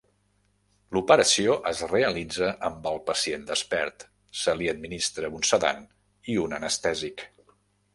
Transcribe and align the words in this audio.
L'operació 0.97 1.57
es 1.73 1.83
realitza 1.91 2.49
amb 2.71 2.89
el 2.93 2.99
pacient 3.11 3.45
despert, 3.53 4.09
se 4.47 4.59
li 4.59 4.75
administra 4.77 5.35
un 5.41 5.49
sedant 5.55 5.89
i 6.37 6.45
un 6.49 6.63
anestèsic. 6.63 7.29